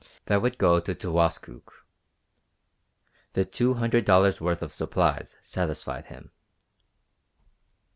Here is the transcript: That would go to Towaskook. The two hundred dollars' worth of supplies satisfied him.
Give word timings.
That 0.25 0.41
would 0.41 0.57
go 0.57 0.79
to 0.79 0.95
Towaskook. 0.95 1.85
The 3.33 3.45
two 3.45 3.75
hundred 3.75 4.03
dollars' 4.03 4.41
worth 4.41 4.63
of 4.63 4.73
supplies 4.73 5.35
satisfied 5.43 6.07
him. 6.07 6.31